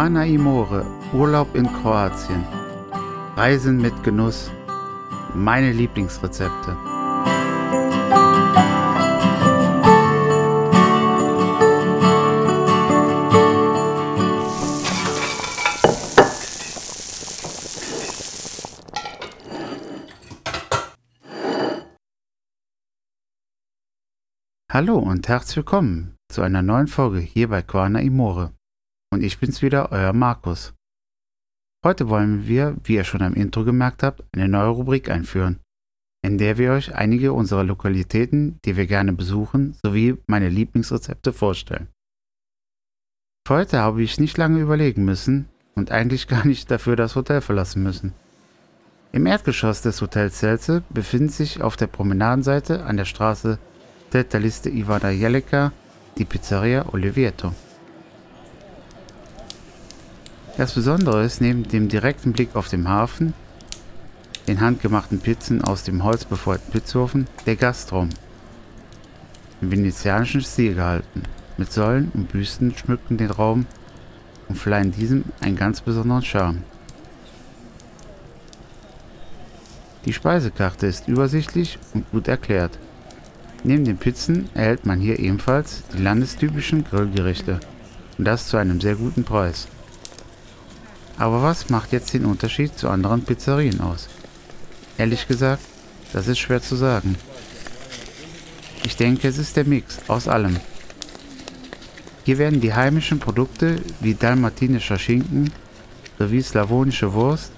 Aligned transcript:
Quana 0.00 0.24
Imore, 0.24 0.86
Urlaub 1.12 1.54
in 1.54 1.66
Kroatien. 1.66 2.42
Reisen 3.36 3.76
mit 3.82 3.92
Genuss. 4.02 4.50
Meine 5.34 5.72
Lieblingsrezepte. 5.72 6.74
Hallo 24.72 24.96
und 24.96 25.28
herzlich 25.28 25.56
willkommen 25.56 26.16
zu 26.32 26.40
einer 26.40 26.62
neuen 26.62 26.86
Folge 26.86 27.18
hier 27.18 27.50
bei 27.50 27.60
Quana 27.60 28.00
Imore. 28.00 28.54
Und 29.12 29.22
ich 29.22 29.38
bin's 29.38 29.60
wieder, 29.60 29.90
euer 29.90 30.12
Markus. 30.12 30.72
Heute 31.84 32.08
wollen 32.08 32.46
wir, 32.46 32.76
wie 32.84 32.94
ihr 32.94 33.04
schon 33.04 33.22
am 33.22 33.34
Intro 33.34 33.64
gemerkt 33.64 34.02
habt, 34.02 34.22
eine 34.32 34.48
neue 34.48 34.68
Rubrik 34.68 35.10
einführen, 35.10 35.58
in 36.22 36.38
der 36.38 36.58
wir 36.58 36.72
euch 36.72 36.94
einige 36.94 37.32
unserer 37.32 37.64
Lokalitäten, 37.64 38.60
die 38.64 38.76
wir 38.76 38.86
gerne 38.86 39.12
besuchen, 39.12 39.76
sowie 39.82 40.16
meine 40.26 40.48
Lieblingsrezepte 40.48 41.32
vorstellen. 41.32 41.88
Für 43.48 43.54
heute 43.54 43.78
habe 43.78 44.02
ich 44.02 44.20
nicht 44.20 44.36
lange 44.36 44.60
überlegen 44.60 45.04
müssen 45.04 45.48
und 45.74 45.90
eigentlich 45.90 46.28
gar 46.28 46.46
nicht 46.46 46.70
dafür 46.70 46.94
das 46.94 47.16
Hotel 47.16 47.40
verlassen 47.40 47.82
müssen. 47.82 48.12
Im 49.12 49.26
Erdgeschoss 49.26 49.82
des 49.82 50.00
Hotels 50.02 50.38
Celce 50.38 50.82
befindet 50.90 51.32
sich 51.32 51.62
auf 51.62 51.76
der 51.76 51.88
Promenadenseite 51.88 52.84
an 52.84 52.96
der 52.96 53.06
Straße 53.06 53.58
der 54.12 54.40
Liste 54.40 54.70
Ivana 54.70 55.10
Jeleka 55.10 55.72
die 56.18 56.24
Pizzeria 56.24 56.92
Oliveto. 56.92 57.52
Das 60.56 60.74
Besondere 60.74 61.24
ist 61.24 61.40
neben 61.40 61.62
dem 61.68 61.88
direkten 61.88 62.32
Blick 62.32 62.54
auf 62.54 62.68
den 62.68 62.88
Hafen, 62.88 63.34
den 64.46 64.60
handgemachten 64.60 65.20
Pizzen 65.20 65.62
aus 65.62 65.84
dem 65.84 66.02
holzbefolgten 66.02 66.72
Pizzofen, 66.72 67.28
der 67.46 67.56
Gastraum. 67.56 68.10
Im 69.60 69.70
venezianischen 69.70 70.40
Stil 70.40 70.74
gehalten. 70.74 71.22
Mit 71.56 71.72
Säulen 71.72 72.10
und 72.14 72.32
Büsten 72.32 72.74
schmücken 72.74 73.16
den 73.16 73.30
Raum 73.30 73.66
und 74.48 74.56
verleihen 74.56 74.92
diesem 74.92 75.24
einen 75.40 75.56
ganz 75.56 75.80
besonderen 75.82 76.22
Charme. 76.22 76.62
Die 80.04 80.12
Speisekarte 80.12 80.86
ist 80.86 81.08
übersichtlich 81.08 81.78
und 81.94 82.10
gut 82.10 82.26
erklärt. 82.26 82.78
Neben 83.62 83.84
den 83.84 83.98
Pizzen 83.98 84.48
erhält 84.54 84.86
man 84.86 84.98
hier 84.98 85.18
ebenfalls 85.18 85.82
die 85.92 86.02
landestypischen 86.02 86.84
Grillgerichte 86.84 87.60
und 88.16 88.24
das 88.24 88.48
zu 88.48 88.56
einem 88.56 88.80
sehr 88.80 88.94
guten 88.94 89.24
Preis. 89.24 89.68
Aber 91.20 91.42
was 91.42 91.68
macht 91.68 91.92
jetzt 91.92 92.14
den 92.14 92.24
Unterschied 92.24 92.78
zu 92.78 92.88
anderen 92.88 93.22
Pizzerien 93.22 93.82
aus? 93.82 94.08
Ehrlich 94.96 95.28
gesagt, 95.28 95.62
das 96.14 96.28
ist 96.28 96.38
schwer 96.38 96.62
zu 96.62 96.76
sagen. 96.76 97.14
Ich 98.84 98.96
denke, 98.96 99.28
es 99.28 99.36
ist 99.36 99.54
der 99.54 99.66
Mix 99.66 99.98
aus 100.08 100.28
allem. 100.28 100.56
Hier 102.24 102.38
werden 102.38 102.62
die 102.62 102.72
heimischen 102.72 103.18
Produkte 103.18 103.82
wie 104.00 104.14
dalmatinischer 104.14 104.98
Schinken 104.98 105.52
sowie 106.18 106.40
slawonische 106.40 107.12
Wurst 107.12 107.52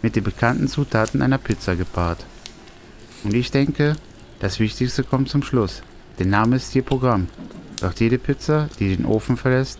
mit 0.00 0.16
den 0.16 0.24
bekannten 0.24 0.66
Zutaten 0.66 1.20
einer 1.20 1.36
Pizza 1.36 1.76
gepaart. 1.76 2.24
Und 3.24 3.34
ich 3.34 3.50
denke, 3.50 3.94
das 4.40 4.58
Wichtigste 4.58 5.04
kommt 5.04 5.28
zum 5.28 5.42
Schluss. 5.42 5.82
Der 6.18 6.26
Name 6.26 6.56
ist 6.56 6.72
hier 6.72 6.82
Programm. 6.82 7.28
Wird 7.78 8.00
jede 8.00 8.16
Pizza, 8.16 8.70
die 8.78 8.96
den 8.96 9.04
Ofen 9.04 9.36
verlässt, 9.36 9.78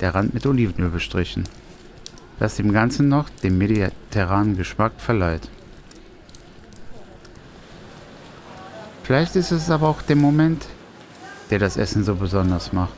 der 0.00 0.16
Rand 0.16 0.34
mit 0.34 0.46
Olivenöl 0.46 0.90
bestrichen, 0.90 1.44
das 2.42 2.56
dem 2.56 2.72
Ganzen 2.72 3.08
noch 3.08 3.28
den 3.30 3.56
mediterranen 3.56 4.56
Geschmack 4.56 4.94
verleiht. 4.98 5.48
Vielleicht 9.04 9.36
ist 9.36 9.52
es 9.52 9.70
aber 9.70 9.86
auch 9.86 10.02
der 10.02 10.16
Moment, 10.16 10.66
der 11.50 11.60
das 11.60 11.76
Essen 11.76 12.02
so 12.02 12.16
besonders 12.16 12.72
macht. 12.72 12.96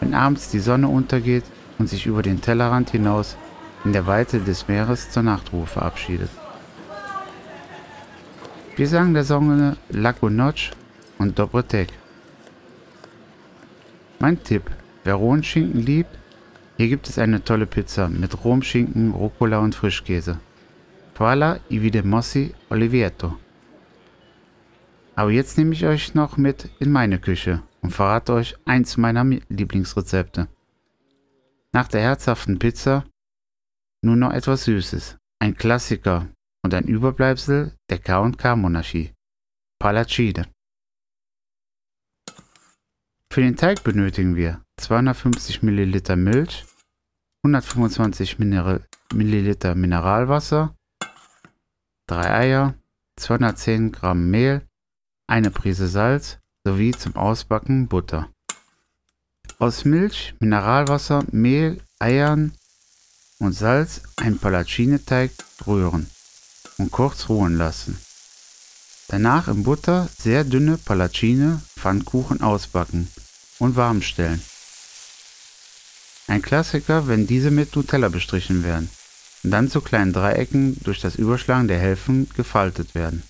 Wenn 0.00 0.12
abends 0.12 0.50
die 0.50 0.58
Sonne 0.58 0.88
untergeht 0.88 1.44
und 1.78 1.88
sich 1.88 2.06
über 2.06 2.22
den 2.22 2.40
Tellerrand 2.40 2.90
hinaus 2.90 3.36
in 3.84 3.92
der 3.92 4.08
Weite 4.08 4.40
des 4.40 4.66
Meeres 4.66 5.08
zur 5.12 5.22
Nachtruhe 5.22 5.66
verabschiedet. 5.66 6.30
Wir 8.74 8.88
sagen 8.88 9.14
der 9.14 9.22
Song 9.22 9.76
Lago 9.90 10.28
Notch 10.30 10.72
und 11.18 11.38
Dobrotek. 11.38 11.90
Mein 14.18 14.42
Tipp, 14.42 14.68
wer 15.04 15.14
rohen 15.14 15.44
Schinken 15.44 15.80
liebt, 15.80 16.10
hier 16.76 16.88
gibt 16.88 17.08
es 17.08 17.18
eine 17.18 17.42
tolle 17.42 17.66
Pizza 17.66 18.08
mit 18.08 18.44
rohem 18.44 18.62
Schinken, 18.62 19.12
Rucola 19.12 19.60
und 19.60 19.74
Frischkäse. 19.74 20.38
Quala 21.14 21.60
i 21.70 21.80
vide 21.80 22.02
Mossi 22.02 22.54
Olivietto. 22.68 23.38
Aber 25.14 25.30
jetzt 25.30 25.56
nehme 25.56 25.72
ich 25.72 25.86
euch 25.86 26.14
noch 26.14 26.36
mit 26.36 26.68
in 26.78 26.92
meine 26.92 27.18
Küche 27.18 27.62
und 27.80 27.92
verrate 27.92 28.34
euch 28.34 28.54
eins 28.66 28.98
meiner 28.98 29.24
Lieblingsrezepte. 29.48 30.48
Nach 31.72 31.88
der 31.88 32.02
herzhaften 32.02 32.58
Pizza 32.58 33.04
nur 34.02 34.16
noch 34.16 34.32
etwas 34.32 34.64
Süßes. 34.64 35.16
Ein 35.38 35.54
Klassiker 35.54 36.28
und 36.62 36.74
ein 36.74 36.84
Überbleibsel 36.84 37.72
der 37.88 37.98
K&K-Monarchie, 37.98 39.12
Palacide. 39.78 40.44
Für 43.32 43.40
den 43.40 43.56
Teig 43.56 43.82
benötigen 43.84 44.36
wir 44.36 44.65
250 44.78 45.62
ml 45.62 46.16
Milch, 46.16 46.64
125 47.42 48.38
ml 48.38 48.84
Mineralwasser, 49.14 50.74
3 52.08 52.30
Eier, 52.30 52.74
210 53.16 53.92
Gramm 53.92 54.30
Mehl, 54.30 54.66
eine 55.26 55.50
Prise 55.50 55.88
Salz 55.88 56.38
sowie 56.64 56.92
zum 56.92 57.16
Ausbacken 57.16 57.88
Butter. 57.88 58.30
Aus 59.58 59.84
Milch, 59.84 60.34
Mineralwasser, 60.40 61.24
Mehl, 61.32 61.80
Eiern 61.98 62.52
und 63.38 63.54
Salz 63.54 64.02
ein 64.16 64.38
Palacineteig 64.38 65.30
rühren 65.66 66.10
und 66.78 66.90
kurz 66.90 67.28
ruhen 67.28 67.56
lassen. 67.56 67.98
Danach 69.08 69.48
in 69.48 69.62
Butter 69.62 70.08
sehr 70.18 70.44
dünne 70.44 70.76
Palatschine 70.78 71.62
Pfannkuchen 71.76 72.42
ausbacken 72.42 73.08
und 73.58 73.76
warm 73.76 74.02
stellen. 74.02 74.42
Ein 76.28 76.42
Klassiker, 76.42 77.06
wenn 77.06 77.26
diese 77.26 77.50
mit 77.50 77.76
Nutella 77.76 78.08
bestrichen 78.08 78.64
werden 78.64 78.90
und 79.44 79.50
dann 79.52 79.70
zu 79.70 79.80
kleinen 79.80 80.12
Dreiecken 80.12 80.76
durch 80.82 81.00
das 81.00 81.14
Überschlagen 81.14 81.68
der 81.68 81.78
Hälften 81.78 82.28
gefaltet 82.30 82.94
werden. 82.94 83.22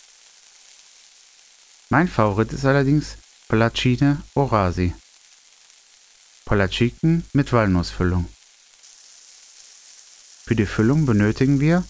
Mein 1.90 2.08
Favorit 2.08 2.52
ist 2.52 2.64
allerdings 2.64 3.16
Palatschine 3.48 4.22
Orasi. 4.34 4.94
Palatschiken 6.46 7.24
mit 7.32 7.52
Walnussfüllung. 7.52 8.28
Für 10.44 10.56
die 10.56 10.66
Füllung 10.66 11.04
benötigen 11.04 11.60
wir 11.60 11.84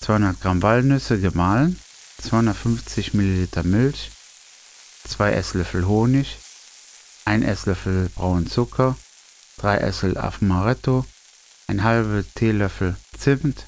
200 0.00 0.40
Gramm 0.40 0.62
Walnüsse 0.62 1.20
gemahlen, 1.20 1.78
250 2.22 3.14
Milliliter 3.14 3.62
Milch, 3.62 4.10
2 5.08 5.32
Esslöffel 5.32 5.86
Honig, 5.86 6.38
1 7.24 7.44
Esslöffel 7.44 8.10
braunen 8.14 8.46
Zucker, 8.46 8.96
3 9.58 9.76
Esslöffel 9.78 10.18
Amaretto, 10.18 11.04
1 11.68 11.82
halbe 11.82 12.24
Teelöffel 12.34 12.96
Zimt, 13.16 13.66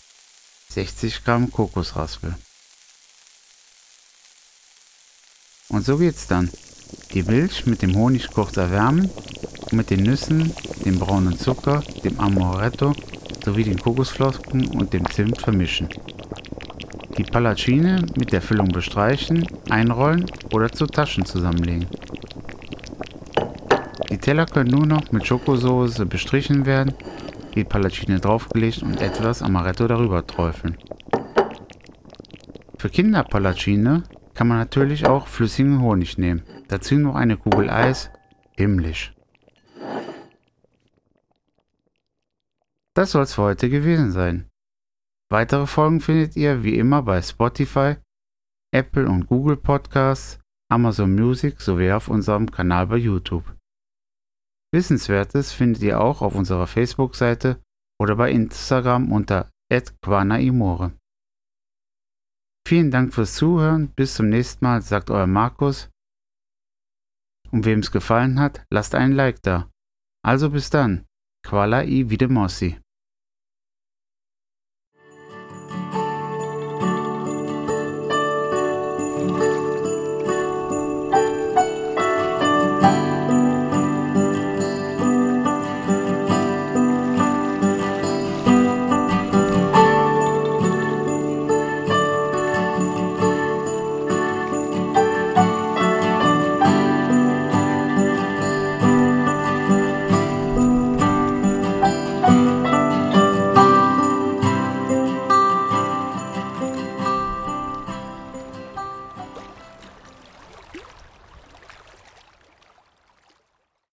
60 0.71 1.25
Gramm 1.25 1.51
Kokosraspel. 1.51 2.35
Und 5.69 5.85
so 5.85 5.99
geht's 5.99 6.27
dann. 6.27 6.51
Die 7.13 7.23
Milch 7.23 7.67
mit 7.67 7.83
dem 7.83 7.97
Honig 7.97 8.31
kurz 8.31 8.57
erwärmen 8.57 9.11
und 9.63 9.73
mit 9.73 9.91
den 9.91 10.03
Nüssen, 10.03 10.53
dem 10.85 10.99
braunen 10.99 11.39
Zucker, 11.39 11.83
dem 12.05 12.21
Amaretto 12.21 12.95
sowie 13.45 13.65
den 13.65 13.79
Kokosflocken 13.79 14.69
und 14.69 14.93
dem 14.93 15.09
Zimt 15.11 15.41
vermischen. 15.41 15.89
Die 17.17 17.25
Palatschine 17.25 18.05
mit 18.17 18.33
der 18.33 18.43
Füllung 18.43 18.69
bestreichen, 18.69 19.47
einrollen 19.71 20.27
oder 20.53 20.71
zu 20.71 20.87
Taschen 20.87 21.25
zusammenlegen. 21.25 21.89
Die 24.11 24.19
Teller 24.19 24.47
können 24.47 24.71
nur 24.71 24.87
noch 24.87 25.11
mit 25.13 25.27
Schokosauce 25.27 26.05
bestrichen 26.09 26.65
werden, 26.65 26.95
die 27.55 27.65
Palatschine 27.65 28.21
draufgelegt 28.21 28.83
und 28.83 29.01
etwas 29.01 29.43
Amaretto 29.43 29.89
darüber 29.89 30.27
träufeln. 30.27 30.77
Für 32.79 32.91
Kinderpalatschine 32.91 34.05
kann 34.35 34.49
man 34.49 34.59
natürlich 34.59 35.07
auch 35.07 35.27
flüssigen 35.27 35.81
Honig 35.81 36.19
nehmen. 36.19 36.43
Dazu 36.69 36.97
noch 36.97 37.15
eine 37.15 37.37
Kugel 37.37 37.71
Eis. 37.71 38.11
Himmlisch. 38.57 39.13
Das 42.95 43.11
soll 43.11 43.25
es 43.25 43.35
für 43.35 43.43
heute 43.43 43.69
gewesen 43.69 44.13
sein. 44.13 44.49
Weitere 45.29 45.67
Folgen 45.67 46.01
findet 46.01 46.37
ihr 46.37 46.63
wie 46.63 46.79
immer 46.79 47.03
bei 47.03 47.21
Spotify, 47.21 47.97
Apple 48.71 49.09
und 49.09 49.27
Google 49.27 49.57
Podcasts, 49.57 50.39
Amazon 50.71 51.15
Music 51.15 51.61
sowie 51.61 51.93
auf 51.93 52.09
unserem 52.09 52.51
Kanal 52.51 52.87
bei 52.87 52.97
YouTube. 52.97 53.56
Wissenswertes 54.77 55.53
findet 55.53 55.83
ihr 55.83 55.99
auch 56.03 56.21
auf 56.21 56.35
unserer 56.35 56.67
Facebook-Seite 56.67 57.63
oder 57.99 58.17
bei 58.17 58.31
Instagram 58.31 59.11
unter 59.11 59.51
@quanaimore. 60.03 60.93
Vielen 62.69 62.91
Dank 62.91 63.15
fürs 63.15 63.37
Zuhören. 63.37 63.89
Bis 63.97 64.17
zum 64.17 64.29
nächsten 64.29 64.63
Mal, 64.63 64.83
sagt 64.83 65.09
euer 65.11 65.27
Markus. 65.27 65.89
Und 67.51 67.65
wem 67.65 67.79
es 67.79 67.91
gefallen 67.91 68.39
hat, 68.39 68.67
lasst 68.71 68.95
einen 68.95 69.15
Like 69.15 69.41
da. 69.41 69.71
Also 70.23 70.51
bis 70.51 70.69
dann. 70.69 71.07
Quala 71.43 71.83
i 71.85 72.11
Videmossi. 72.11 72.79